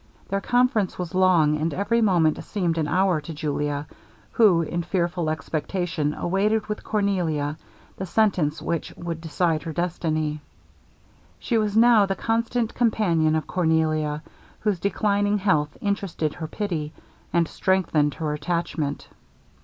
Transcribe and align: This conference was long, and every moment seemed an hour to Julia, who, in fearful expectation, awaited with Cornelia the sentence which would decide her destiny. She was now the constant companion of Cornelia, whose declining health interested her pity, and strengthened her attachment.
This 0.29 0.41
conference 0.41 0.97
was 0.97 1.13
long, 1.13 1.57
and 1.57 1.75
every 1.75 2.01
moment 2.01 2.43
seemed 2.43 2.79
an 2.79 2.87
hour 2.87 3.21
to 3.21 3.35
Julia, 3.35 3.85
who, 4.31 4.63
in 4.63 4.81
fearful 4.81 5.29
expectation, 5.29 6.15
awaited 6.15 6.65
with 6.65 6.83
Cornelia 6.83 7.55
the 7.97 8.07
sentence 8.07 8.59
which 8.63 8.91
would 8.97 9.21
decide 9.21 9.61
her 9.61 9.73
destiny. 9.73 10.41
She 11.37 11.55
was 11.59 11.77
now 11.77 12.07
the 12.07 12.15
constant 12.15 12.73
companion 12.73 13.35
of 13.35 13.45
Cornelia, 13.45 14.23
whose 14.61 14.79
declining 14.79 15.37
health 15.37 15.77
interested 15.81 16.33
her 16.33 16.47
pity, 16.47 16.93
and 17.31 17.47
strengthened 17.47 18.15
her 18.15 18.33
attachment. 18.33 19.07